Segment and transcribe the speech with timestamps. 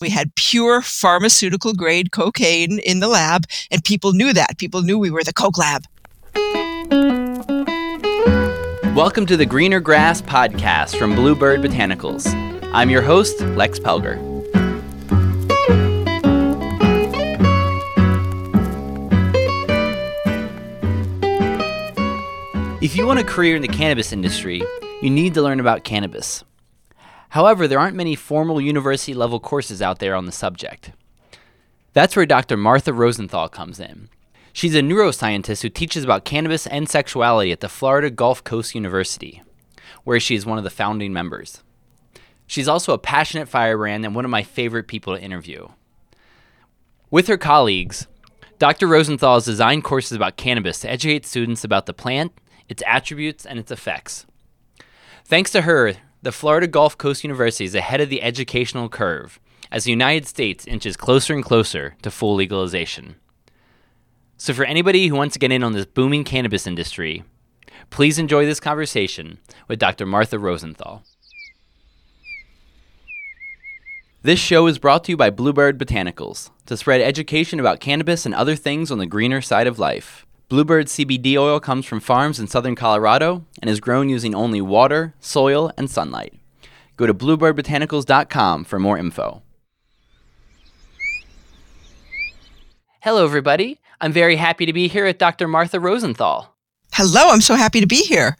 [0.00, 4.56] We had pure pharmaceutical grade cocaine in the lab, and people knew that.
[4.56, 5.82] People knew we were the Coke Lab.
[8.94, 12.32] Welcome to the Greener Grass podcast from Bluebird Botanicals.
[12.72, 14.18] I'm your host, Lex Pelger.
[22.80, 24.62] If you want a career in the cannabis industry,
[25.02, 26.44] you need to learn about cannabis.
[27.30, 30.92] However, there aren't many formal university level courses out there on the subject.
[31.92, 32.56] That's where Dr.
[32.56, 34.08] Martha Rosenthal comes in.
[34.52, 39.42] She's a neuroscientist who teaches about cannabis and sexuality at the Florida Gulf Coast University,
[40.04, 41.62] where she is one of the founding members.
[42.46, 45.68] She's also a passionate firebrand and one of my favorite people to interview.
[47.10, 48.06] With her colleagues,
[48.58, 48.86] Dr.
[48.86, 52.32] Rosenthal has designed courses about cannabis to educate students about the plant,
[52.68, 54.26] its attributes, and its effects.
[55.24, 55.94] Thanks to her,
[56.28, 59.40] the Florida Gulf Coast University is ahead of the educational curve
[59.72, 63.16] as the United States inches closer and closer to full legalization.
[64.36, 67.24] So, for anybody who wants to get in on this booming cannabis industry,
[67.88, 70.04] please enjoy this conversation with Dr.
[70.04, 71.02] Martha Rosenthal.
[74.20, 78.34] This show is brought to you by Bluebird Botanicals to spread education about cannabis and
[78.34, 80.26] other things on the greener side of life.
[80.48, 85.14] Bluebird CBD oil comes from farms in southern Colorado and is grown using only water,
[85.20, 86.32] soil, and sunlight.
[86.96, 89.42] Go to bluebirdbotanicals.com for more info.
[93.02, 93.78] Hello, everybody.
[94.00, 95.48] I'm very happy to be here with Dr.
[95.48, 96.54] Martha Rosenthal.
[96.94, 98.36] Hello, I'm so happy to be here.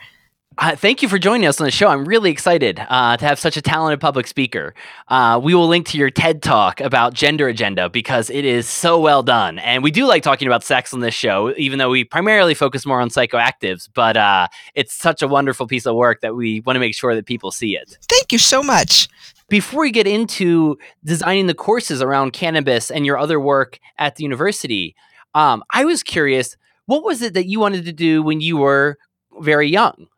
[0.61, 1.87] Uh, thank you for joining us on the show.
[1.87, 4.75] I'm really excited uh, to have such a talented public speaker.
[5.07, 8.99] Uh, we will link to your TED talk about gender agenda because it is so
[8.99, 9.61] well done.
[9.61, 12.85] And we do like talking about sex on this show, even though we primarily focus
[12.85, 13.89] more on psychoactives.
[13.95, 17.15] But uh, it's such a wonderful piece of work that we want to make sure
[17.15, 17.97] that people see it.
[18.09, 19.09] Thank you so much.
[19.49, 24.25] Before we get into designing the courses around cannabis and your other work at the
[24.25, 24.97] university,
[25.37, 28.99] um, I was curious what was it that you wanted to do when you were
[29.41, 30.09] very young?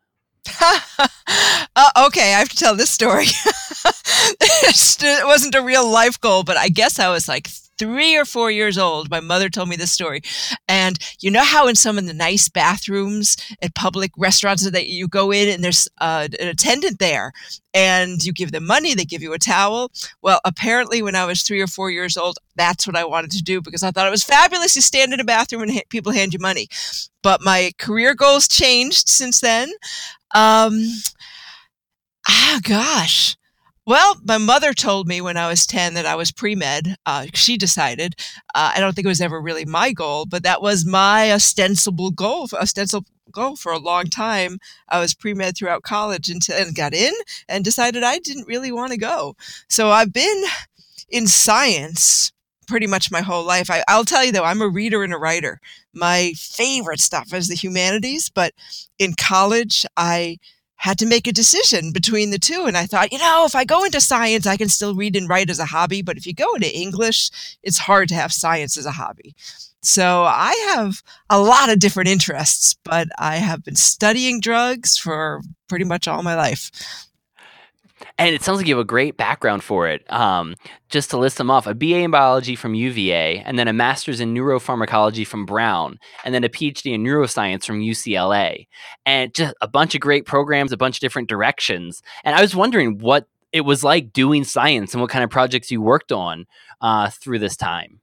[1.76, 3.26] uh, okay, I have to tell this story.
[5.02, 7.48] it wasn't a real life goal, but I guess I was like
[7.80, 9.10] three or four years old.
[9.10, 10.20] My mother told me this story.
[10.68, 15.08] And you know how in some of the nice bathrooms at public restaurants that you
[15.08, 17.32] go in and there's uh, an attendant there
[17.72, 19.90] and you give them money, they give you a towel.
[20.20, 23.42] Well, apparently when I was three or four years old, that's what I wanted to
[23.42, 24.76] do because I thought it was fabulous.
[24.76, 26.68] You stand in a bathroom and ha- people hand you money.
[27.22, 29.70] But my career goals changed since then.
[30.34, 30.82] Um,
[32.28, 33.36] ah, gosh.
[33.90, 36.94] Well, my mother told me when I was 10 that I was pre med.
[37.06, 38.14] Uh, she decided.
[38.54, 42.12] Uh, I don't think it was ever really my goal, but that was my ostensible
[42.12, 44.60] goal, ostensible goal for a long time.
[44.88, 47.12] I was pre med throughout college until, and got in
[47.48, 49.34] and decided I didn't really want to go.
[49.68, 50.44] So I've been
[51.08, 52.30] in science
[52.68, 53.70] pretty much my whole life.
[53.72, 55.60] I, will tell you though, I'm a reader and a writer.
[55.92, 58.52] My favorite stuff is the humanities, but
[59.00, 60.38] in college, I
[60.80, 62.64] had to make a decision between the two.
[62.64, 65.28] And I thought, you know, if I go into science, I can still read and
[65.28, 66.00] write as a hobby.
[66.00, 67.30] But if you go into English,
[67.62, 69.34] it's hard to have science as a hobby.
[69.82, 75.42] So I have a lot of different interests, but I have been studying drugs for
[75.68, 76.70] pretty much all my life
[78.18, 80.10] and it sounds like you have a great background for it.
[80.12, 80.56] Um,
[80.88, 84.20] just to list them off: a BA in biology from UVA, and then a master's
[84.20, 88.66] in neuropharmacology from Brown, and then a PhD in neuroscience from UCLA,
[89.06, 92.02] and just a bunch of great programs, a bunch of different directions.
[92.24, 95.70] And I was wondering what it was like doing science and what kind of projects
[95.70, 96.46] you worked on
[96.80, 98.00] uh, through this time.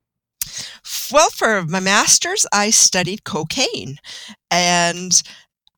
[1.11, 3.97] Well, for my master's, I studied cocaine,
[4.51, 5.21] and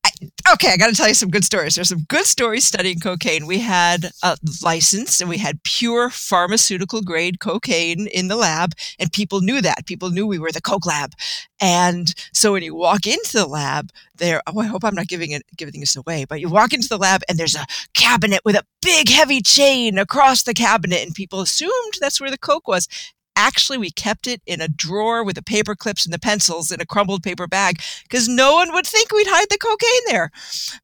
[0.02, 0.10] I,
[0.52, 1.74] okay, I got to tell you some good stories.
[1.74, 3.46] There's some good stories studying cocaine.
[3.46, 9.12] We had a license and we had pure pharmaceutical grade cocaine in the lab, and
[9.12, 9.86] people knew that.
[9.86, 11.12] People knew we were the Coke lab.
[11.60, 15.32] And so when you walk into the lab, there, oh, I hope I'm not giving
[15.32, 18.56] it, giving this away, but you walk into the lab and there's a cabinet with
[18.56, 22.88] a big heavy chain across the cabinet, and people assumed that's where the Coke was.
[23.36, 26.80] Actually, we kept it in a drawer with the paper clips and the pencils in
[26.80, 30.30] a crumbled paper bag because no one would think we'd hide the cocaine there.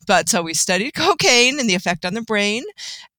[0.06, 2.62] But so we studied cocaine and the effect on the brain.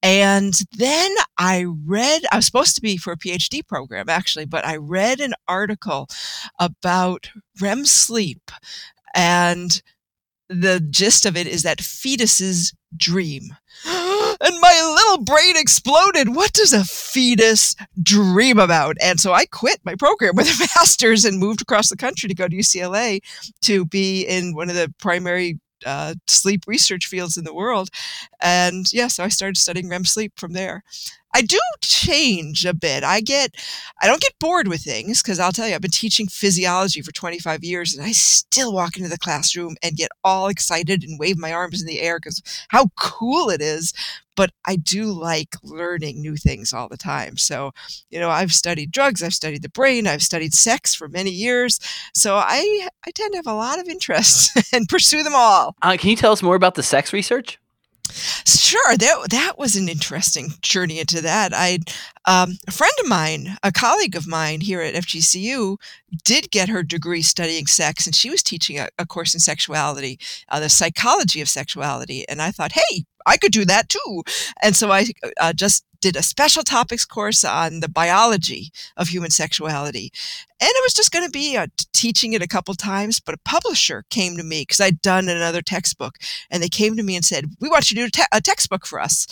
[0.02, 4.66] And then I read, I was supposed to be for a PhD program actually, but
[4.66, 6.08] I read an article
[6.58, 8.50] about REM sleep.
[9.14, 9.80] And
[10.48, 13.54] the gist of it is that fetuses dream.
[14.40, 16.34] And my little brain exploded.
[16.34, 18.96] What does a fetus dream about?
[19.02, 22.34] And so I quit my program with a master's and moved across the country to
[22.34, 23.20] go to UCLA
[23.62, 27.88] to be in one of the primary uh, sleep research fields in the world.
[28.40, 30.82] And yeah, so I started studying REM sleep from there.
[31.34, 33.04] I do change a bit.
[33.04, 33.54] I get,
[34.00, 37.12] I don't get bored with things because I'll tell you, I've been teaching physiology for
[37.12, 41.38] 25 years and I still walk into the classroom and get all excited and wave
[41.38, 43.92] my arms in the air because how cool it is.
[44.36, 47.36] But I do like learning new things all the time.
[47.36, 47.72] So,
[48.08, 51.80] you know, I've studied drugs, I've studied the brain, I've studied sex for many years.
[52.14, 55.74] So I, I tend to have a lot of interests and pursue them all.
[55.82, 57.58] Uh, can you tell us more about the sex research?
[58.12, 61.52] Sure, that that was an interesting journey into that.
[61.54, 61.78] I,
[62.26, 65.76] um, a friend of mine, a colleague of mine here at FGCU,
[66.24, 70.18] did get her degree studying sex, and she was teaching a, a course in sexuality,
[70.48, 72.28] uh, the psychology of sexuality.
[72.28, 74.22] And I thought, hey, I could do that too.
[74.62, 75.06] And so I
[75.40, 80.12] uh, just did a special topics course on the biology of human sexuality.
[80.60, 83.40] And it was just going to be uh, teaching it a couple times, but a
[83.44, 86.16] publisher came to me because I'd done another textbook
[86.50, 88.40] and they came to me and said, we want you to do a, te- a
[88.40, 89.26] textbook for us.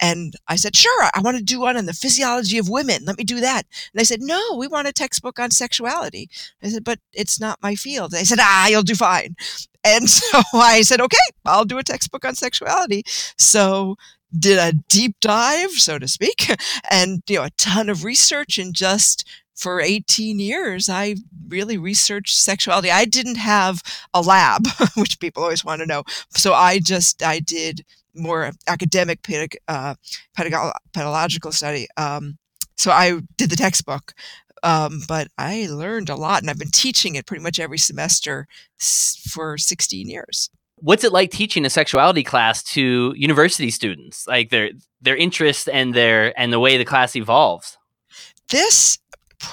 [0.00, 3.04] And I said, sure, I want to do one on the physiology of women.
[3.04, 3.66] Let me do that.
[3.92, 6.28] And they said, no, we want a textbook on sexuality.
[6.62, 8.10] I said, but it's not my field.
[8.10, 9.36] They said, ah, you'll do fine.
[9.84, 13.04] And so I said, okay, I'll do a textbook on sexuality.
[13.38, 13.96] So
[14.38, 16.50] did a deep dive, so to speak,
[16.90, 21.14] and you know a ton of research and just for 18 years i
[21.48, 22.90] really researched sexuality.
[22.90, 23.82] I didn't have
[24.14, 26.04] a lab which people always want to know.
[26.30, 27.84] So i just i did
[28.14, 29.94] more academic pedag- uh,
[30.36, 32.38] pedag- pedagogical study um,
[32.76, 34.14] so i did the textbook
[34.62, 38.46] um, but i learned a lot and i've been teaching it pretty much every semester
[38.78, 40.50] for 16 years
[40.82, 44.70] what's it like teaching a sexuality class to university students like their
[45.00, 47.78] their interest and their and the way the class evolves
[48.50, 48.98] this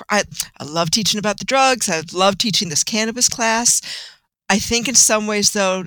[0.09, 0.23] I,
[0.59, 3.81] I love teaching about the drugs i love teaching this cannabis class
[4.49, 5.85] i think in some ways though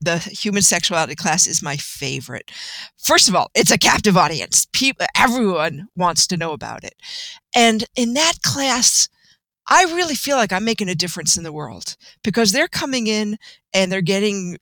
[0.00, 2.50] the human sexuality class is my favorite.
[2.96, 4.66] First of all, it's a captive audience.
[4.72, 6.94] People, everyone wants to know about it.
[7.54, 9.10] And in that class,
[9.68, 13.36] I really feel like I'm making a difference in the world because they're coming in
[13.74, 14.56] and they're getting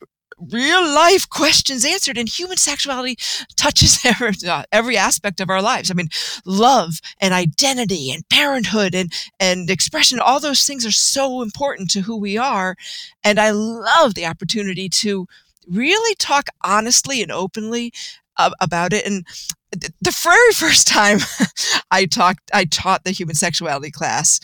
[0.51, 3.17] real life questions answered and human sexuality
[3.57, 5.91] touches every, uh, every aspect of our lives.
[5.91, 6.09] I mean
[6.45, 12.01] love and identity and parenthood and and expression all those things are so important to
[12.03, 12.77] who we are.
[13.25, 15.27] And i love the opportunity to
[15.67, 17.93] really talk honestly and openly
[18.39, 19.05] uh, about it.
[19.07, 19.27] And
[19.73, 21.19] the very first time
[21.91, 24.41] i talked i taught the human sexuality class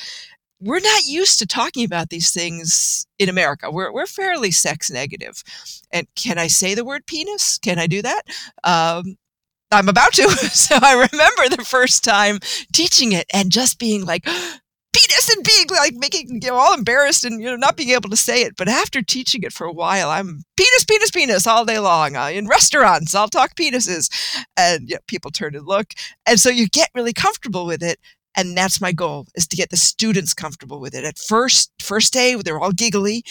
[0.60, 3.70] we're not used to talking about these things in America.
[3.70, 5.42] We're, we're fairly sex negative.
[5.90, 7.58] And can I say the word penis?
[7.58, 8.22] Can I do that?
[8.62, 9.16] Um,
[9.70, 10.28] I'm about to.
[10.30, 12.38] so I remember the first time
[12.72, 14.24] teaching it and just being like,
[14.94, 18.08] penis and being like making you know all embarrassed and you know not being able
[18.08, 21.64] to say it but after teaching it for a while i'm penis penis penis all
[21.64, 24.08] day long uh, in restaurants i'll talk penises
[24.56, 25.94] and you know, people turn and look
[26.26, 27.98] and so you get really comfortable with it
[28.36, 31.04] and that's my goal is to get the students comfortable with it.
[31.04, 33.24] At first first day they're all giggly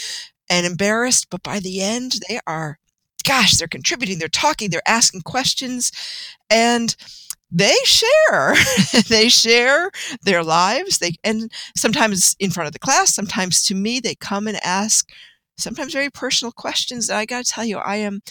[0.50, 2.80] and embarrassed but by the end they are
[3.24, 5.92] gosh they're contributing they're talking they're asking questions
[6.50, 6.96] and
[7.52, 8.56] they share.
[9.10, 9.92] They share
[10.24, 10.98] their lives.
[10.98, 15.10] They and sometimes in front of the class sometimes to me they come and ask
[15.58, 17.10] sometimes very personal questions.
[17.10, 18.22] And i got to tell you i am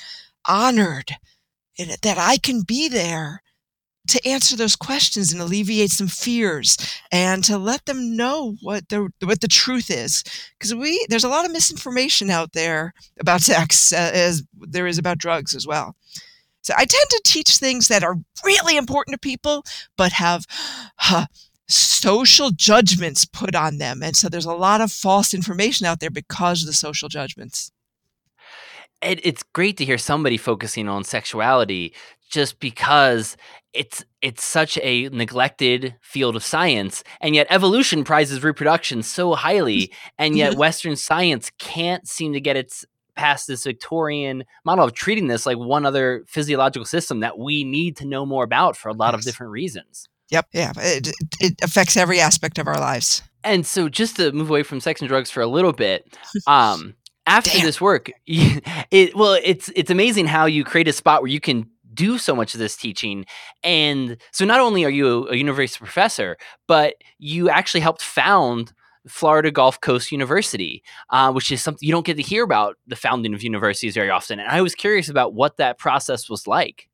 [0.47, 1.17] honored
[1.79, 3.43] that i can be there
[4.13, 6.77] to answer those questions and alleviate some fears
[7.11, 10.23] and to let them know what the what the truth is.
[10.59, 14.99] Because we there's a lot of misinformation out there about sex uh, as there is
[14.99, 15.97] about drugs as well.
[16.65, 19.65] So i tend to teach things that are really important to people
[19.97, 20.45] but have
[20.97, 21.27] huh,
[21.69, 24.03] social judgments put on them.
[24.03, 27.73] And so there's a lot of false information out there because of the social judgments.
[29.01, 31.93] It's great to hear somebody focusing on sexuality
[32.33, 33.37] just because
[33.73, 39.93] it's it's such a neglected field of science and yet evolution prizes reproduction so highly
[40.19, 42.85] and yet western science can't seem to get its
[43.15, 47.97] past this victorian model of treating this like one other physiological system that we need
[47.97, 49.21] to know more about for a lot yes.
[49.21, 51.11] of different reasons yep yeah it,
[51.41, 55.01] it affects every aspect of our lives and so just to move away from sex
[55.01, 56.95] and drugs for a little bit um
[57.27, 57.67] after Damn.
[57.67, 61.71] this work it well it's it's amazing how you create a spot where you can
[61.95, 63.25] do so much of this teaching.
[63.63, 68.73] And so not only are you a, university professor, but you actually helped found
[69.09, 72.97] Florida Gulf Coast University, uh, which is something you don't get to hear about the
[72.97, 74.39] founding of universities very often.
[74.39, 76.89] And I was curious about what that process was like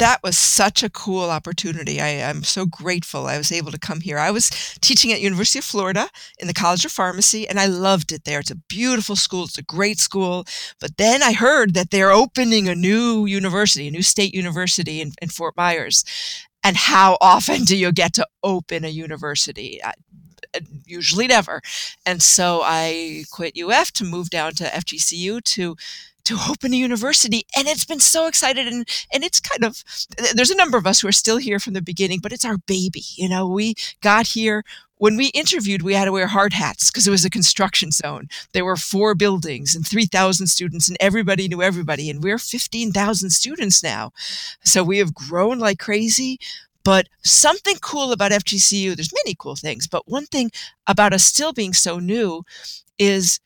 [0.00, 2.00] that was such a cool opportunity.
[2.00, 4.18] I, am so grateful I was able to come here.
[4.18, 4.50] I was
[4.80, 6.08] teaching at University of Florida
[6.38, 8.40] in the College of Pharmacy, and I loved it there.
[8.40, 9.44] It's a beautiful school.
[9.44, 10.46] It's a great school.
[10.80, 15.12] But then I heard that they're opening a new university, a new state university in,
[15.20, 16.04] in Fort Myers.
[16.64, 19.82] and how often do you get to open a university?
[19.82, 19.92] Uh,
[20.86, 21.60] usually never.
[22.06, 25.76] And so I quit UF to move down to FGCU to
[26.30, 29.84] to open a university and it's been so excited and and it's kind of
[30.34, 32.58] there's a number of us who are still here from the beginning but it's our
[32.58, 33.46] baby you know?
[33.48, 34.64] We got here
[34.96, 38.28] when we interviewed we had to wear hard hats because it was a construction zone.
[38.52, 43.82] There were four buildings and 3000 students and everybody knew everybody and we're 15000 students
[43.82, 44.12] now.
[44.64, 46.38] So we have grown like crazy
[46.82, 50.50] but something cool about FGCU, there's many cool things, but one thing
[50.86, 52.42] about us still being so new
[52.98, 53.38] is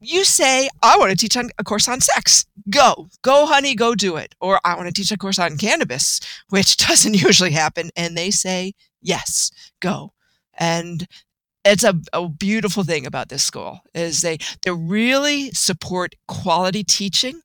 [0.00, 2.46] you say, I want to teach on, a course on sex.
[2.68, 4.34] Go, go, honey, go do it.
[4.40, 7.90] Or I want to teach a course on cannabis, which doesn't usually happen.
[7.96, 10.12] And they say, yes, go.
[10.54, 11.06] And
[11.64, 17.42] it's a, a, beautiful thing about this school is they they really support quality teaching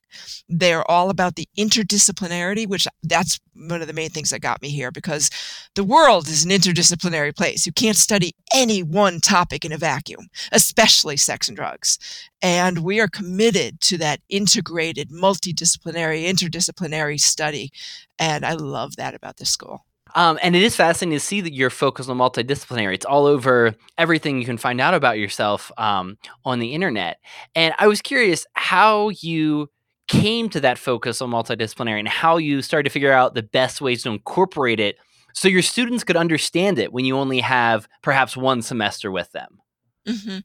[0.50, 4.70] they're all about the interdisciplinarity which that's one of the main things that got me
[4.70, 5.30] here because
[5.76, 10.28] the world is an interdisciplinary place you can't study any one topic in a vacuum
[10.52, 11.98] especially sex and drugs
[12.42, 17.72] and we are committed to that integrated multidisciplinary interdisciplinary study
[18.20, 21.54] and i love that about this school um, and it is fascinating to see that
[21.54, 22.94] you're focused on multidisciplinary.
[22.94, 27.20] It's all over everything you can find out about yourself um, on the internet.
[27.54, 29.70] And I was curious how you
[30.08, 33.82] came to that focus on multidisciplinary and how you started to figure out the best
[33.82, 34.98] ways to incorporate it
[35.34, 39.60] so your students could understand it when you only have perhaps one semester with them.
[40.08, 40.38] Mm-hmm.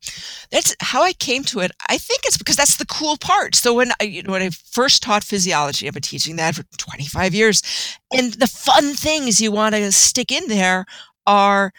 [0.50, 1.70] That's how I came to it.
[1.88, 3.54] I think it's because that's the cool part.
[3.54, 6.64] So when I, you know, when I first taught physiology, I've been teaching that for
[6.78, 7.62] 25 years,
[8.12, 10.86] and the fun things you want to stick in there
[11.26, 11.72] are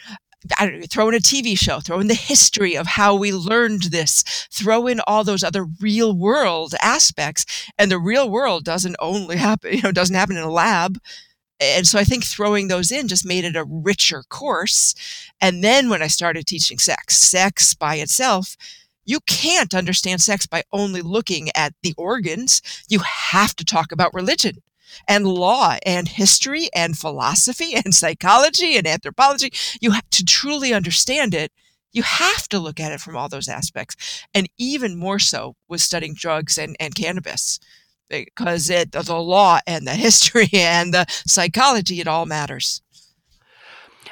[0.57, 3.31] I don't know, throw in a TV show, throw in the history of how we
[3.31, 7.45] learned this, throw in all those other real world aspects.
[7.77, 10.97] And the real world doesn't only happen, you know, doesn't happen in a lab
[11.61, 14.95] and so I think throwing those in just made it a richer course.
[15.39, 18.57] And then when I started teaching sex, sex by itself,
[19.05, 22.61] you can't understand sex by only looking at the organs.
[22.89, 24.63] You have to talk about religion
[25.07, 29.51] and law and history and philosophy and psychology and anthropology.
[29.79, 31.51] You have to truly understand it.
[31.91, 34.25] You have to look at it from all those aspects.
[34.33, 37.59] And even more so with studying drugs and, and cannabis
[38.11, 42.81] because it the law and the history and the psychology it all matters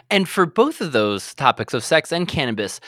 [0.10, 2.80] and for both of those topics of sex and cannabis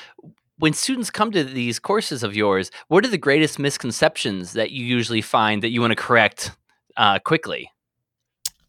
[0.58, 4.84] when students come to these courses of yours what are the greatest misconceptions that you
[4.84, 6.52] usually find that you want to correct
[6.98, 7.70] uh, quickly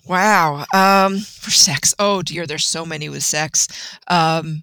[0.06, 3.68] wow um, for sex oh dear there's so many with sex
[4.08, 4.62] um,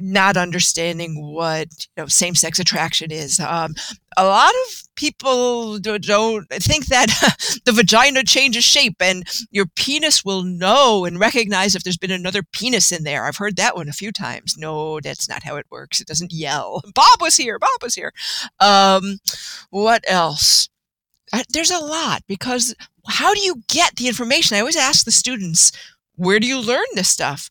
[0.00, 3.40] not understanding what you know, same-sex attraction is.
[3.40, 3.74] Um,
[4.16, 7.08] a lot of people don't think that
[7.64, 12.42] the vagina changes shape and your penis will know and recognize if there's been another
[12.42, 13.24] penis in there.
[13.24, 14.56] I've heard that one a few times.
[14.58, 16.00] No, that's not how it works.
[16.00, 16.82] It doesn't yell.
[16.94, 17.58] Bob was here.
[17.58, 18.12] Bob was here.
[18.60, 19.18] Um,
[19.70, 20.68] what else?
[21.50, 22.74] There's a lot because
[23.08, 24.56] how do you get the information?
[24.56, 25.72] I always ask the students,
[26.14, 27.48] where do you learn this stuff?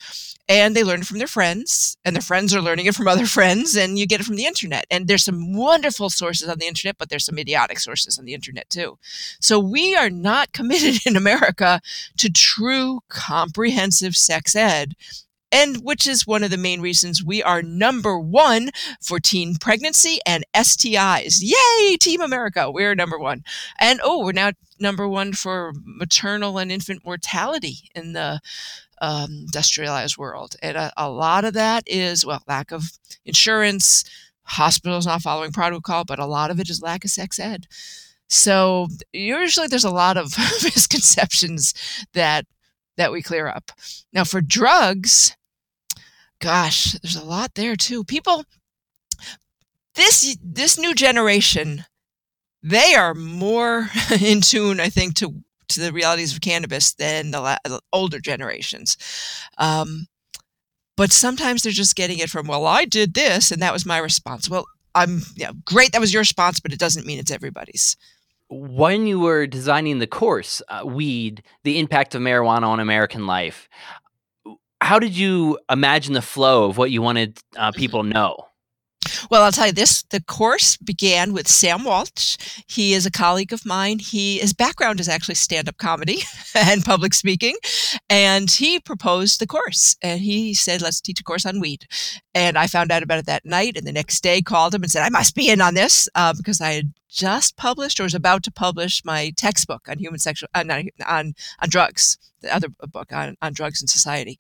[0.48, 3.26] and they learn it from their friends and their friends are learning it from other
[3.38, 6.68] friends and you get it from the internet and there's some wonderful sources on the
[6.68, 8.98] internet but there's some idiotic sources on the internet too
[9.40, 11.82] so we are not committed in america
[12.18, 14.94] to true comprehensive sex ed
[15.56, 18.72] and which is one of the main reasons we are number one
[19.02, 21.38] for teen pregnancy and STIs.
[21.40, 23.42] Yay, Team America, we're number one.
[23.80, 28.42] And oh, we're now number one for maternal and infant mortality in the
[29.02, 30.58] um, industrialized world.
[30.62, 32.84] And a, a lot of that is, well, lack of
[33.24, 34.04] insurance,
[34.44, 37.66] hospitals not following protocol, but a lot of it is lack of sex ed.
[38.28, 41.74] So usually there's a lot of misconceptions
[42.14, 42.46] that
[42.98, 43.72] that we clear up.
[44.12, 45.36] Now for drugs,
[46.46, 48.04] gosh, there's a lot there too.
[48.04, 48.46] People
[49.96, 51.86] this this new generation
[52.62, 53.90] they are more
[54.22, 58.20] in tune I think to to the realities of cannabis than the, la- the older
[58.20, 58.96] generations.
[59.58, 60.06] Um,
[60.96, 63.98] but sometimes they're just getting it from, well, I did this and that was my
[63.98, 64.48] response.
[64.48, 67.98] Well, I'm know, great, that was your response, but it doesn't mean it's everybody's.
[68.48, 73.68] When you were designing the course, uh, Weed, the impact of marijuana on American life,
[74.86, 77.80] how did you imagine the flow of what you wanted uh, mm-hmm.
[77.80, 78.38] people to know?
[79.30, 82.38] Well, I'll tell you this the course began with Sam Walsh.
[82.68, 84.00] He is a colleague of mine.
[84.00, 86.20] He his background is actually stand-up comedy
[86.56, 87.56] and public speaking.
[88.10, 91.86] And he proposed the course and he said, Let's teach a course on weed.
[92.34, 94.92] And I found out about it that night and the next day called him and
[94.92, 98.14] said, I must be in on this uh, because I had just published or was
[98.14, 102.68] about to publish my textbook on human sexual uh, not, on on drugs the other
[102.70, 104.38] book on, on drugs and society.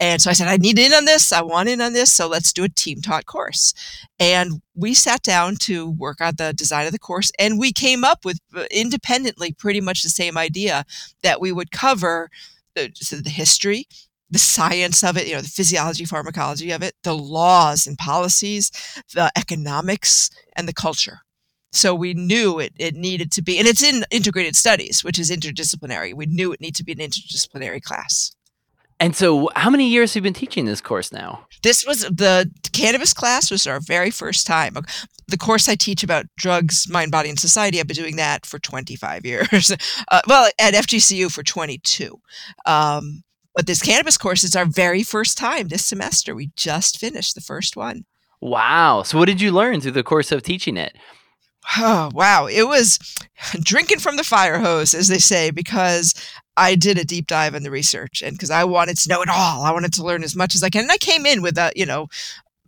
[0.00, 1.32] And so i said i need in on this.
[1.32, 2.12] I want in on this.
[2.12, 3.72] So let's do a team taught course.
[4.18, 8.04] And we sat down to work on the design of the course and we came
[8.04, 10.84] up with uh, independently pretty much the same idea
[11.22, 12.28] that we would cover
[12.74, 13.86] the, so the history
[14.28, 18.72] the science of it, you know, the physiology, pharmacology of it, the laws and policies,
[19.14, 21.20] the economics, and the culture.
[21.72, 25.30] So we knew it, it needed to be, and it's in integrated studies, which is
[25.30, 26.14] interdisciplinary.
[26.14, 28.34] We knew it needed to be an interdisciplinary class.
[28.98, 31.46] And so, how many years have you been teaching this course now?
[31.62, 34.74] This was the cannabis class was our very first time.
[35.28, 37.78] The course I teach about drugs, mind, body, and society.
[37.78, 39.72] I've been doing that for 25 years.
[40.10, 42.18] Uh, well, at FGCU for 22.
[42.64, 43.22] Um,
[43.54, 46.34] but this cannabis course is our very first time this semester.
[46.34, 48.04] We just finished the first one.
[48.40, 49.02] Wow.
[49.02, 50.96] So, what did you learn through the course of teaching it?
[51.76, 52.46] Oh, wow.
[52.46, 52.98] It was
[53.60, 56.14] drinking from the fire hose, as they say, because
[56.56, 59.28] I did a deep dive in the research and because I wanted to know it
[59.28, 59.62] all.
[59.62, 60.82] I wanted to learn as much as I can.
[60.82, 62.08] And I came in with a, you know,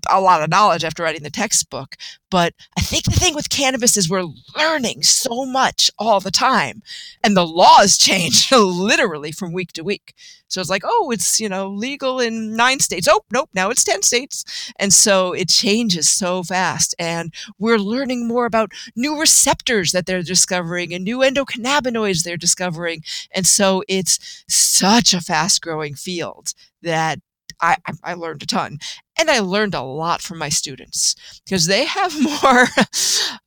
[0.08, 1.96] a lot of knowledge after writing the textbook.
[2.30, 4.26] But I think the thing with cannabis is we're
[4.56, 6.82] learning so much all the time.
[7.24, 10.14] And the laws change literally from week to week.
[10.48, 13.06] So it's like, oh, it's, you know, legal in nine states.
[13.10, 14.72] Oh, nope, now it's 10 states.
[14.78, 16.94] And so it changes so fast.
[16.98, 23.04] And we're learning more about new receptors that they're discovering and new endocannabinoids they're discovering.
[23.30, 27.20] And so it's such a fast growing field that
[27.60, 28.78] I, I learned a ton
[29.18, 32.66] and I learned a lot from my students because they have more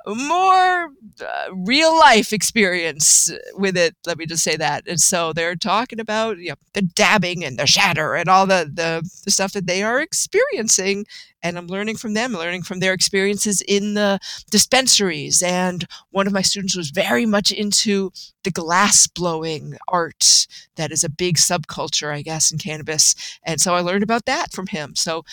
[0.08, 0.90] more
[1.22, 6.00] uh, real life experience with it let me just say that and so they're talking
[6.00, 9.68] about you know, the dabbing and the shatter and all the, the, the stuff that
[9.68, 11.06] they are experiencing
[11.44, 15.42] and I'm learning from them, learning from their experiences in the dispensaries.
[15.42, 18.12] And one of my students was very much into
[18.44, 23.16] the glass blowing art that is a big subculture, I guess, in cannabis.
[23.44, 24.96] And so I learned about that from him.
[24.96, 25.24] So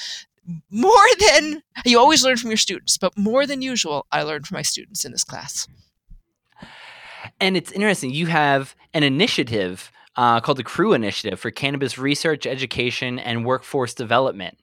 [0.70, 4.56] more than you always learn from your students, but more than usual, I learned from
[4.56, 5.66] my students in this class.
[7.40, 8.10] And it's interesting.
[8.10, 13.94] You have an initiative uh, called the CREW Initiative for Cannabis Research, Education, and Workforce
[13.94, 14.58] Development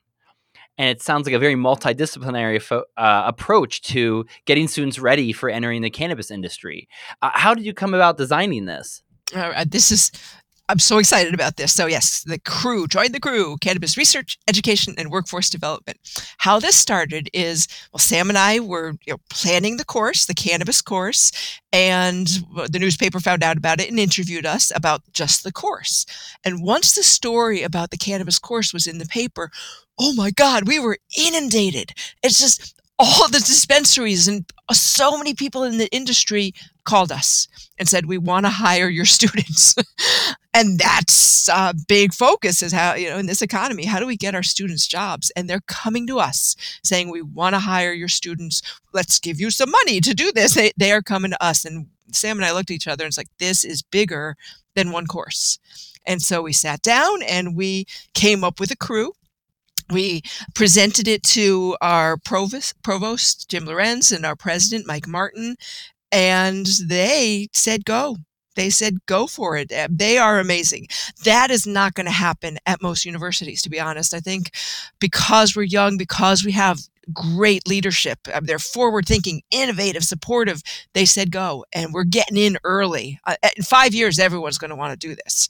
[0.78, 5.48] and it sounds like a very multidisciplinary fo- uh, approach to getting students ready for
[5.48, 6.88] entering the cannabis industry.
[7.22, 9.02] Uh, how did you come about designing this?
[9.34, 10.12] Uh, this is
[10.68, 11.72] I'm so excited about this.
[11.72, 15.96] So yes, the CREW, join the CREW, Cannabis Research, Education, and Workforce Development.
[16.38, 20.34] How this started is, well, Sam and I were you know, planning the course, the
[20.34, 21.30] cannabis course,
[21.72, 22.26] and
[22.68, 26.04] the newspaper found out about it and interviewed us about just the course.
[26.44, 29.50] And once the story about the cannabis course was in the paper,
[29.98, 31.92] oh my God, we were inundated.
[32.22, 36.54] It's just all the dispensaries and so many people in the industry
[36.84, 37.46] called us
[37.78, 39.74] and said we want to hire your students.
[40.54, 44.16] And that's a big focus is how you know in this economy how do we
[44.16, 45.30] get our students jobs?
[45.36, 48.62] And they're coming to us saying we want to hire your students.
[48.94, 50.54] Let's give you some money to do this.
[50.54, 53.10] They, they are coming to us and sam and i looked at each other and
[53.10, 54.36] it's like this is bigger
[54.74, 55.58] than one course.
[56.06, 59.10] And so we sat down and we came up with a CREW
[59.90, 60.22] we
[60.54, 65.56] presented it to our provost, provost Jim Llorens and our president Mike Martin,
[66.10, 68.16] and they said go.
[68.56, 69.70] They said go for it.
[69.90, 70.88] They are amazing.
[71.24, 74.14] That is not going to happen at most universities, to be honest.
[74.14, 74.50] I think
[74.98, 76.80] because we're young, because we have
[77.12, 78.18] great leadership.
[78.32, 80.62] Uh, they're forward thinking, innovative, supportive.
[80.94, 83.20] They said go, and we're getting in early.
[83.24, 85.48] Uh, in five years, everyone's going to want to do this,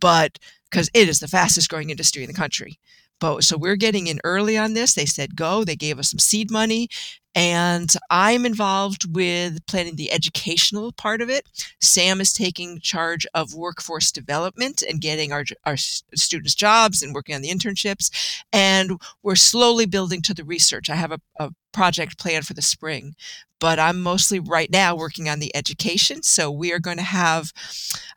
[0.00, 0.38] but
[0.70, 2.78] because it is the fastest growing industry in the country.
[3.20, 4.94] But so we're getting in early on this.
[4.94, 5.64] They said go.
[5.64, 6.88] They gave us some seed money.
[7.34, 11.46] And I'm involved with planning the educational part of it.
[11.82, 17.34] Sam is taking charge of workforce development and getting our, our students jobs and working
[17.34, 18.42] on the internships.
[18.54, 20.88] And we're slowly building to the research.
[20.88, 23.14] I have a, a project planned for the spring,
[23.60, 26.22] but I'm mostly right now working on the education.
[26.22, 27.52] So we are going to have,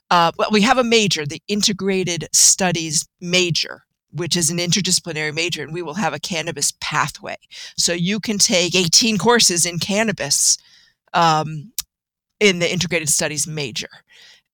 [0.09, 5.63] uh, well, we have a major, the integrated studies major which is an interdisciplinary major,
[5.63, 7.37] and we will have a cannabis pathway.
[7.77, 10.57] So you can take 18 courses in cannabis
[11.13, 11.71] um,
[12.39, 13.89] in the integrated studies major.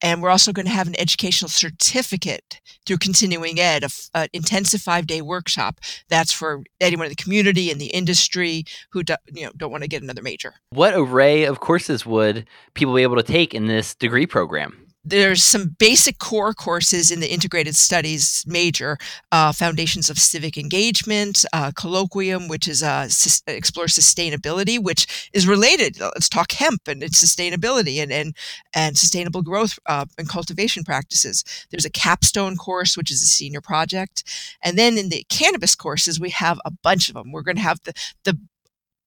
[0.01, 5.07] And we're also going to have an educational certificate through continuing ed, an intensive five
[5.07, 5.79] day workshop.
[6.09, 9.83] That's for anyone in the community and the industry who do, you know don't want
[9.83, 10.55] to get another major.
[10.69, 14.84] What array of courses would people be able to take in this degree program?
[15.05, 18.97] There's some basic core courses in the integrated studies major
[19.31, 25.47] uh, foundations of civic engagement uh, colloquium which is uh, sus- explore sustainability which is
[25.47, 28.35] related let's talk hemp and its sustainability and and,
[28.73, 31.43] and sustainable growth uh, and cultivation practices.
[31.69, 34.23] There's a capstone course which is a senior project.
[34.63, 37.61] And then in the cannabis courses we have a bunch of them we're going to
[37.61, 38.39] have the the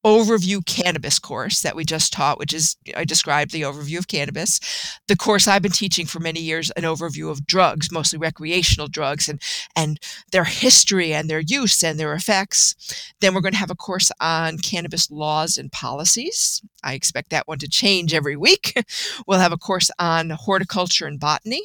[0.05, 4.61] overview cannabis course that we just taught, which is I described the overview of cannabis.
[5.09, 9.29] The course I've been teaching for many years, an overview of drugs, mostly recreational drugs,
[9.29, 9.43] and
[9.75, 9.99] and
[10.33, 12.75] their history and their use and their effects.
[13.21, 16.63] Then we're going to have a course on cannabis laws and policies.
[16.83, 18.81] I expect that one to change every week.
[19.27, 21.63] we'll have a course on horticulture and botany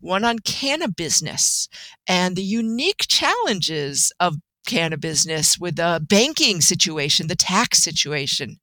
[0.00, 1.68] one on cannabis
[2.08, 8.58] and the unique challenges of cannabis with the banking situation, the tax situation.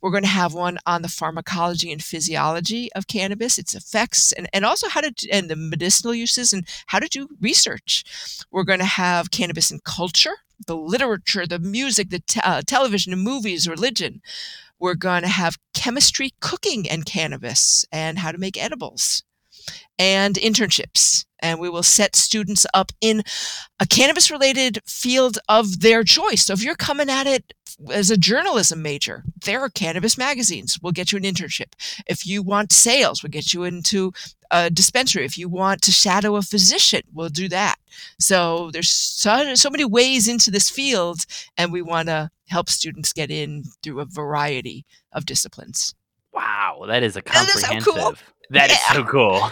[0.00, 4.48] We're going to have one on the pharmacology and physiology of cannabis, its effects, and,
[4.52, 8.46] and also how to and the medicinal uses and how to do research.
[8.50, 13.12] We're going to have cannabis and culture, the literature, the music, the te- uh, television,
[13.12, 14.22] and movies, religion.
[14.78, 19.22] We're going to have chemistry, cooking, and cannabis, and how to make edibles
[19.98, 21.25] and internships.
[21.40, 23.22] And we will set students up in
[23.78, 26.46] a cannabis related field of their choice.
[26.46, 27.52] So if you're coming at it
[27.90, 30.78] as a journalism major, there are cannabis magazines.
[30.80, 31.74] We'll get you an internship.
[32.06, 34.12] If you want sales, we'll get you into
[34.50, 35.24] a dispensary.
[35.24, 37.76] If you want to shadow a physician, we'll do that.
[38.18, 41.26] So there's so, so many ways into this field,
[41.58, 45.94] and we want to help students get in through a variety of disciplines.
[46.32, 47.62] Wow, that is a comprehensive.
[47.68, 48.14] That is so cool.
[48.50, 48.74] That yeah.
[48.74, 49.50] is so cool.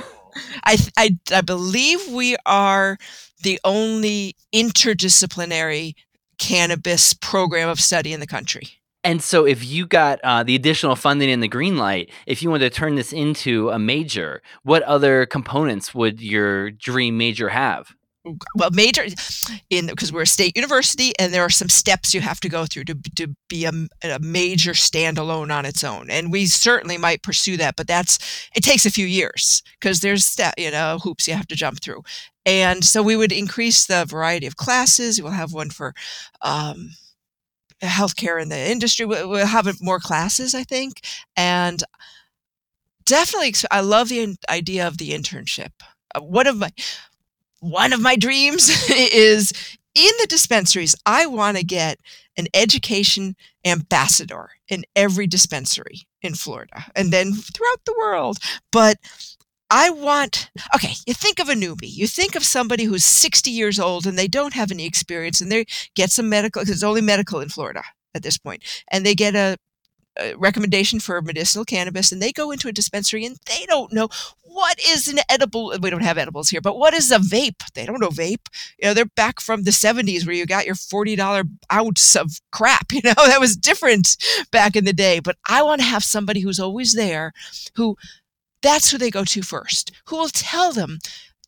[0.65, 2.99] I, I, I believe we are
[3.43, 5.95] the only interdisciplinary
[6.39, 8.69] cannabis program of study in the country.
[9.05, 12.49] And so, if you got uh, the additional funding in the green light, if you
[12.49, 17.95] wanted to turn this into a major, what other components would your dream major have?
[18.55, 19.05] Well major
[19.71, 22.65] in because we're a state university and there are some steps you have to go
[22.65, 26.11] through to, to be a, a major standalone on its own.
[26.11, 30.25] And we certainly might pursue that but that's it takes a few years because there's
[30.25, 32.03] step you know hoops you have to jump through.
[32.47, 35.21] And so we would increase the variety of classes.
[35.21, 35.95] We'll have one for
[36.43, 36.91] um,
[37.83, 39.07] healthcare in the industry.
[39.07, 41.03] We'll have more classes i think.
[41.37, 41.83] And
[43.05, 45.73] definitely i love the idea of the internship.
[46.15, 46.71] Uh, one of my
[47.65, 49.53] one of my dreams is
[49.95, 51.99] in the dispensaries, I want to get
[52.37, 58.39] an education ambassador in every dispensary in Florida and then throughout the world.
[58.73, 58.99] But
[59.71, 61.93] I want, okay, you think of a newbie.
[61.93, 65.51] You think of somebody who's 60 years old and they don't have any experience and
[65.51, 67.83] they get some medical, because it's only medical in Florida
[68.15, 69.57] at this point, and they get a
[70.37, 74.09] recommendation for medicinal cannabis and they go into a dispensary and they don't know
[74.55, 77.61] what is an edible we don't have edibles here but what is a vape?
[77.75, 78.47] They don't know vape.
[78.79, 82.93] You know they're back from the 70s where you got your $40 ounce of crap
[82.93, 84.17] you know that was different
[84.53, 85.19] back in the day.
[85.19, 87.33] But i want to have somebody who's always there
[87.75, 87.97] who
[88.63, 90.99] that's who they go to first who will tell them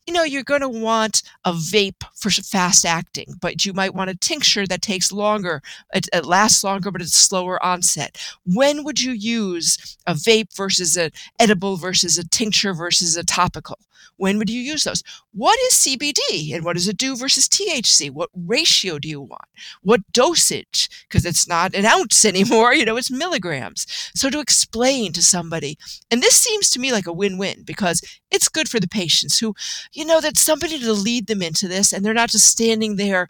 [0.07, 4.09] you know, you're going to want a vape for fast acting, but you might want
[4.09, 5.61] a tincture that takes longer.
[5.93, 8.17] It, it, lasts longer, but it's slower onset.
[8.45, 13.77] When would you use a vape versus an edible versus a tincture versus a topical?
[14.17, 15.03] When would you use those?
[15.31, 18.09] What is CBD and what does it do versus THC?
[18.11, 19.45] What ratio do you want?
[19.81, 20.89] What dosage?
[21.07, 23.85] Because it's not an ounce anymore, you know, it's milligrams.
[24.15, 25.77] So to explain to somebody,
[26.11, 29.39] and this seems to me like a win win because it's good for the patients
[29.39, 29.53] who,
[29.97, 33.27] you know, that somebody to lead them into this and they're not just standing there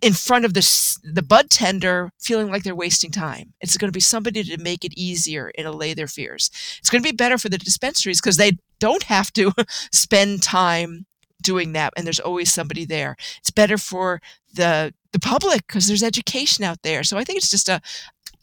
[0.00, 3.52] in front of the the bud tender feeling like they're wasting time.
[3.60, 6.50] It's going to be somebody to make it easier and allay their fears.
[6.78, 9.52] It's going to be better for the dispensaries because they don't have to
[9.92, 11.04] spend time
[11.42, 13.16] doing that and there's always somebody there.
[13.40, 14.20] It's better for
[14.54, 17.02] the the public because there's education out there.
[17.02, 17.80] So I think it's just a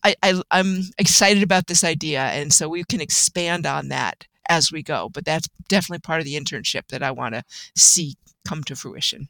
[0.03, 4.71] I, I I'm excited about this idea and so we can expand on that as
[4.71, 5.09] we go.
[5.09, 7.43] But that's definitely part of the internship that I want to
[7.75, 8.15] see
[8.47, 9.29] come to fruition.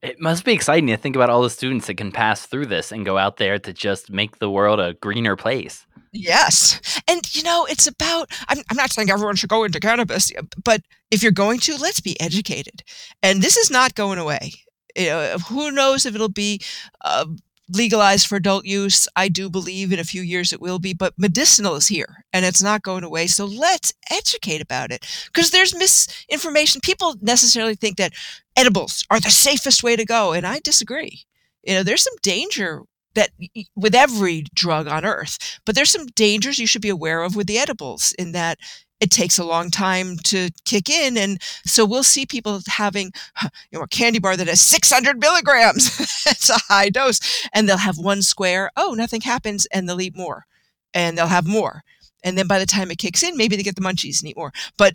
[0.00, 2.92] It must be exciting to think about all the students that can pass through this
[2.92, 5.86] and go out there to just make the world a greener place.
[6.12, 6.80] Yes.
[7.08, 10.32] And, you know, it's about, I'm, I'm not saying everyone should go into cannabis,
[10.62, 12.84] but if you're going to, let's be educated.
[13.22, 14.52] And this is not going away.
[14.96, 16.60] You know, who knows if it'll be
[17.02, 17.26] uh,
[17.70, 19.08] legalized for adult use.
[19.16, 22.44] I do believe in a few years it will be, but medicinal is here and
[22.44, 23.26] it's not going away.
[23.26, 26.80] So let's educate about it because there's misinformation.
[26.82, 28.14] People necessarily think that
[28.56, 31.22] edibles are the safest way to go, and I disagree.
[31.62, 32.82] You know, there's some danger
[33.14, 33.30] that
[33.74, 37.46] with every drug on earth, but there's some dangers you should be aware of with
[37.46, 38.58] the edibles in that
[39.00, 41.16] it takes a long time to kick in.
[41.16, 45.86] And so we'll see people having you know, a candy bar that has 600 milligrams.
[46.26, 47.20] it's a high dose.
[47.52, 48.70] And they'll have one square.
[48.76, 49.66] Oh, nothing happens.
[49.66, 50.46] And they'll eat more
[50.94, 51.82] and they'll have more.
[52.24, 54.36] And then by the time it kicks in, maybe they get the munchies and eat
[54.36, 54.52] more.
[54.76, 54.94] But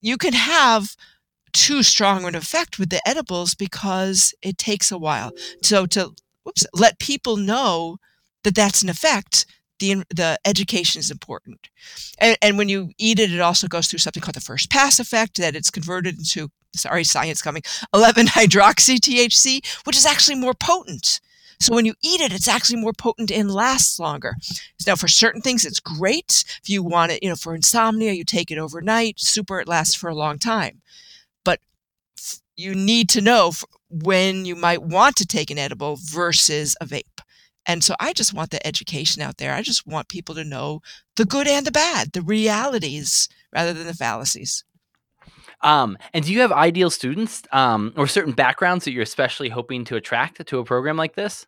[0.00, 0.96] you can have
[1.52, 5.32] too strong an effect with the edibles because it takes a while.
[5.62, 7.98] So to whoops, let people know
[8.44, 9.46] that that's an effect
[9.78, 11.68] the the education is important.
[12.18, 14.98] And, and when you eat it, it also goes through something called the first pass
[14.98, 17.62] effect that it's converted into sorry science coming
[17.94, 21.20] 11 hydroxy THC, which is actually more potent.
[21.58, 24.34] So when you eat it, it's actually more potent and lasts longer.
[24.86, 26.44] Now, for certain things, it's great.
[26.62, 29.18] If you want it, you know, for insomnia, you take it overnight.
[29.18, 30.82] Super, it lasts for a long time.
[31.44, 31.60] But
[32.56, 33.52] you need to know
[33.88, 37.22] when you might want to take an edible versus a vape.
[37.66, 39.52] And so I just want the education out there.
[39.52, 40.80] I just want people to know
[41.16, 44.64] the good and the bad, the realities rather than the fallacies.
[45.62, 49.84] Um, and do you have ideal students um, or certain backgrounds that you're especially hoping
[49.86, 51.46] to attract to a program like this?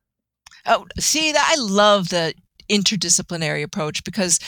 [0.66, 2.34] Oh, see, I love the
[2.70, 4.38] interdisciplinary approach because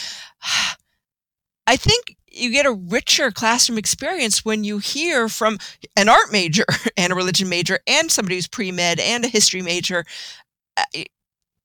[1.66, 5.58] I think you get a richer classroom experience when you hear from
[5.96, 6.64] an art major
[6.96, 10.04] and a religion major and somebody who's pre med and a history major.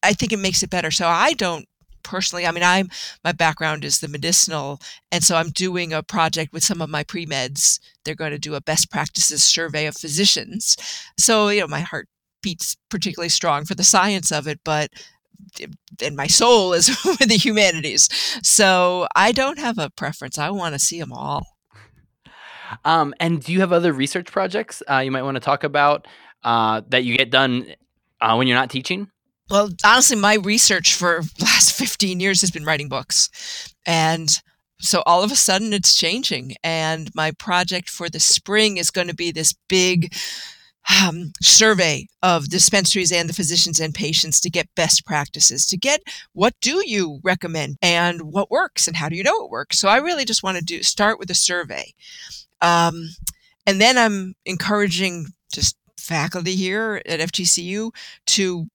[0.06, 0.92] I think it makes it better.
[0.92, 1.68] So I don't
[2.04, 2.90] personally, I mean, I'm
[3.24, 4.80] my background is the medicinal,
[5.12, 7.80] and so I'm doing a project with some of my pre meds.
[8.04, 10.78] They're going to do a best practices survey of physicians.
[11.18, 12.08] So you know, my heart
[12.42, 14.90] beats particularly strong for the science of it, but
[16.02, 18.08] and my soul is with the humanities.
[18.44, 20.38] So I don't have a preference.
[20.38, 21.46] I want to see them all.
[22.84, 26.08] Um, and do you have other research projects uh, you might want to talk about
[26.44, 27.68] uh, that you get done
[28.22, 29.10] uh, when you're not teaching?
[29.50, 33.74] Well, honestly, my research for last 15 years has been writing books.
[33.86, 34.30] And
[34.80, 36.56] so all of a sudden it's changing.
[36.64, 40.14] And my project for the spring is going to be this big
[41.04, 46.02] um, survey of dispensaries and the physicians and patients to get best practices, to get
[46.34, 49.80] what do you recommend and what works and how do you know it works.
[49.80, 51.94] So I really just want to do start with a survey.
[52.62, 53.10] Um,
[53.66, 57.92] and then I'm encouraging just faculty here at FGCU
[58.28, 58.68] to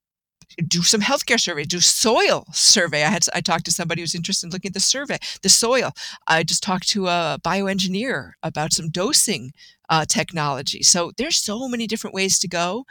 [0.67, 3.03] do some healthcare survey, do soil survey.
[3.03, 5.91] I had I talked to somebody who's interested in looking at the survey, the soil.
[6.27, 9.53] I just talked to a bioengineer about some dosing
[9.89, 10.83] uh, technology.
[10.83, 12.85] So there's so many different ways to go.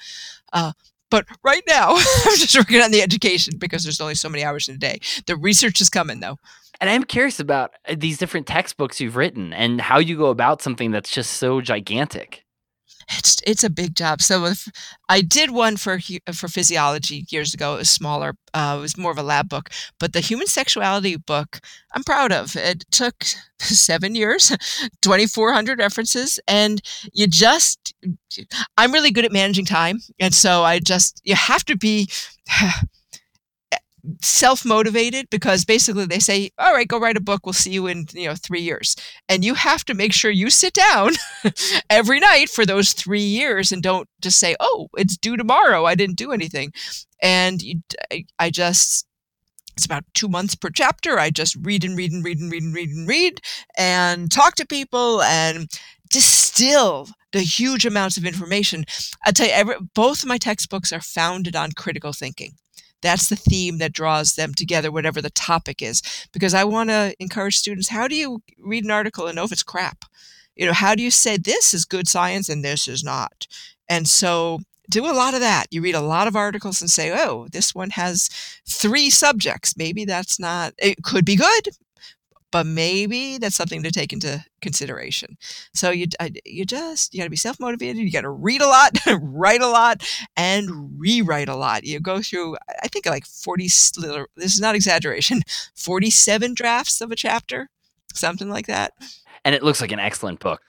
[0.53, 0.73] Uh,
[1.11, 4.69] but right now, I'm just working on the education because there's only so many hours
[4.69, 5.01] in a day.
[5.27, 6.39] The research is coming though.
[6.81, 10.63] And I'm curious about uh, these different textbooks you've written and how you go about
[10.63, 12.45] something that's just so gigantic
[13.11, 14.23] it's it's a big job.
[14.23, 14.69] So if
[15.09, 15.99] I did one for
[16.33, 18.35] for physiology years ago, it was smaller.
[18.55, 19.71] Uh, it was more of a lab book.
[19.99, 21.61] But the human sexuality book,
[21.95, 22.57] I'm proud of.
[22.57, 23.25] It took
[23.59, 24.49] seven years,
[25.03, 26.81] 2,400 references, and
[27.13, 27.95] you just.
[28.77, 32.09] I'm really good at managing time, and so I just you have to be
[34.23, 37.45] self motivated because basically they say, "All right, go write a book.
[37.45, 38.97] We'll see you in you know three years,"
[39.29, 41.13] and you have to make sure you sit down
[41.91, 45.85] every night for those three years and don't just say, "Oh, it's due tomorrow.
[45.87, 46.73] I didn't do anything,"
[47.23, 47.81] and you,
[48.39, 49.07] I just.
[49.77, 51.19] It's about two months per chapter.
[51.19, 53.41] I just read and read and read and read and read and read
[53.79, 55.71] and talk to people and
[56.11, 58.85] distill the huge amounts of information.
[59.25, 62.55] I tell you, every, both of my textbooks are founded on critical thinking.
[63.03, 66.03] That's the theme that draws them together, whatever the topic is.
[66.33, 69.53] Because I want to encourage students how do you read an article and know if
[69.53, 70.05] it's crap?
[70.57, 73.47] You know, how do you say this is good science and this is not?
[73.89, 74.61] And so
[74.91, 75.67] do a lot of that.
[75.71, 78.29] You read a lot of articles and say, oh, this one has
[78.69, 79.77] three subjects.
[79.77, 81.69] Maybe that's not, it could be good
[82.51, 85.37] but maybe that's something to take into consideration.
[85.75, 86.07] So you
[86.45, 88.03] you just you got to be self motivated.
[88.03, 90.03] You got to read a lot, write a lot,
[90.37, 91.85] and rewrite a lot.
[91.85, 93.65] You go through I think like forty.
[93.65, 95.43] This is not exaggeration.
[95.75, 97.69] Forty seven drafts of a chapter,
[98.15, 98.93] something like that.
[99.45, 100.61] And it looks like an excellent book.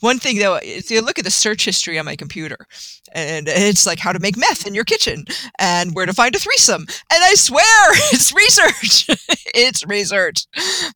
[0.00, 2.66] One thing though, if you look at the search history on my computer,
[3.12, 5.24] and it's like how to make meth in your kitchen
[5.58, 6.82] and where to find a threesome.
[6.82, 7.62] And I swear
[8.12, 9.06] it's research.
[9.54, 10.46] it's research.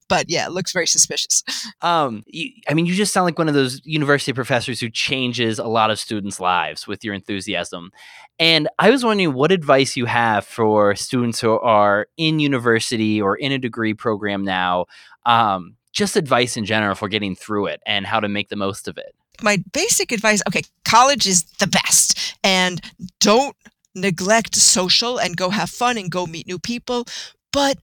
[0.08, 1.42] But yeah, it looks very suspicious.
[1.80, 5.58] Um, you, I mean, you just sound like one of those university professors who changes
[5.58, 7.92] a lot of students' lives with your enthusiasm.
[8.40, 13.36] And I was wondering what advice you have for students who are in university or
[13.36, 14.86] in a degree program now.
[15.26, 18.86] Um, just advice in general for getting through it and how to make the most
[18.86, 19.16] of it.
[19.42, 22.80] My basic advice okay, college is the best, and
[23.20, 23.56] don't
[23.96, 27.04] neglect social and go have fun and go meet new people,
[27.52, 27.78] but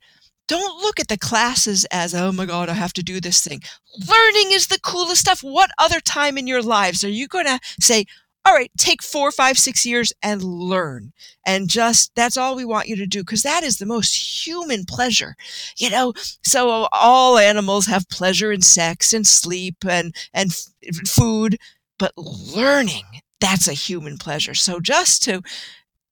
[0.48, 3.62] don't look at the classes as, oh my God, I have to do this thing.
[4.08, 5.42] Learning is the coolest stuff.
[5.42, 8.06] What other time in your lives are you going to say,
[8.46, 11.14] all right, take four, five, six years and learn.
[11.46, 14.86] And just that's all we want you to do because that is the most human
[14.86, 15.36] pleasure,
[15.78, 16.14] you know.
[16.44, 21.58] So all animals have pleasure in sex and sleep and and f- food,
[21.98, 23.04] but learning
[23.42, 24.54] that's a human pleasure.
[24.56, 25.42] So just to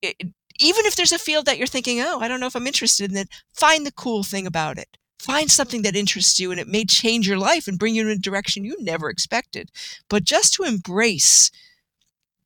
[0.02, 3.10] even if there's a field that you're thinking, oh, I don't know if I'm interested
[3.10, 4.96] in it, find the cool thing about it.
[5.18, 8.08] Find something that interests you and it may change your life and bring you in
[8.08, 9.70] a direction you never expected.
[10.08, 11.50] But just to embrace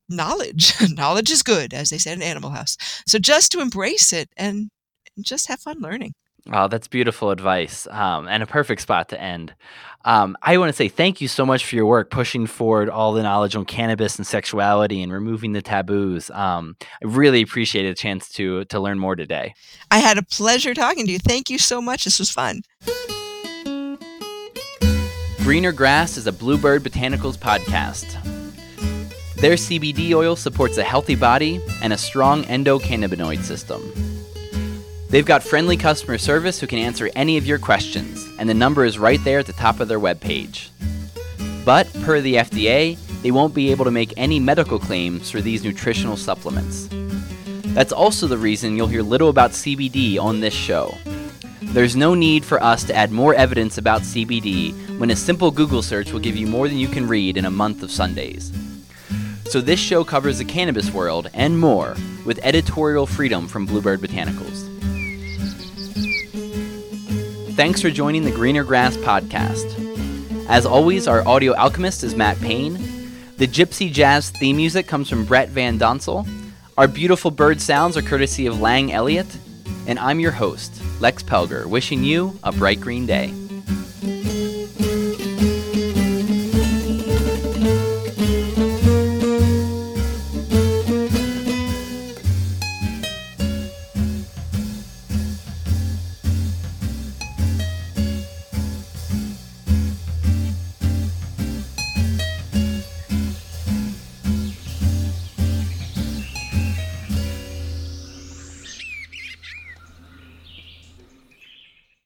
[0.09, 0.73] knowledge.
[0.95, 2.77] knowledge is good, as they said in Animal House.
[3.07, 4.69] So just to embrace it and
[5.21, 6.13] just have fun learning.
[6.51, 9.53] Oh, that's beautiful advice um, and a perfect spot to end.
[10.05, 13.13] Um, I want to say thank you so much for your work pushing forward all
[13.13, 16.29] the knowledge on cannabis and sexuality and removing the taboos.
[16.31, 19.53] Um, I really appreciate a chance to to learn more today.
[19.91, 21.19] I had a pleasure talking to you.
[21.19, 22.05] Thank you so much.
[22.05, 22.61] This was fun.
[25.43, 28.38] Greener Grass is a Bluebird Botanicals podcast.
[29.41, 33.81] Their CBD oil supports a healthy body and a strong endocannabinoid system.
[35.09, 38.83] They've got friendly customer service who can answer any of your questions, and the number
[38.83, 40.71] is right there at the top of their webpage.
[41.63, 45.63] But, per the FDA, they won't be able to make any medical claims for these
[45.63, 46.89] nutritional supplements.
[47.73, 50.97] That's also the reason you'll hear little about CBD on this show.
[51.61, 55.81] There's no need for us to add more evidence about CBD when a simple Google
[55.81, 58.51] search will give you more than you can read in a month of Sundays.
[59.49, 64.67] So this show covers the cannabis world and more with editorial freedom from Bluebird Botanicals.
[67.55, 69.65] Thanks for joining the Greener Grass podcast.
[70.47, 72.75] As always, our audio alchemist is Matt Payne.
[73.37, 76.29] The Gypsy Jazz theme music comes from Brett Van Donsel.
[76.77, 79.35] Our beautiful bird sounds are courtesy of Lang Elliott.
[79.87, 83.33] And I'm your host, Lex Pelger, wishing you a bright green day.